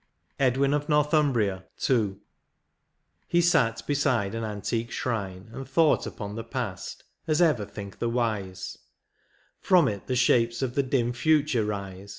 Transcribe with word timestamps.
36 0.39 0.39
XVII. 0.39 0.47
EDWIN 0.63 0.73
OF 0.73 0.89
NORTHUMBRIA.— 0.89 1.65
II. 1.91 2.15
He 3.27 3.39
sat 3.39 3.85
beside 3.85 4.33
on 4.33 4.43
antique 4.43 4.89
shrine 4.89 5.51
and 5.53 5.69
thought 5.69 6.07
Upon 6.07 6.33
the 6.33 6.43
past, 6.43 7.03
as 7.27 7.39
ever 7.39 7.67
think 7.67 7.99
the 7.99 8.09
wise; 8.09 8.79
From 9.59 9.87
it 9.87 10.07
the 10.07 10.15
shapes 10.15 10.63
of 10.63 10.73
the 10.73 10.81
dim 10.81 11.13
future 11.13 11.63
rise. 11.65 12.09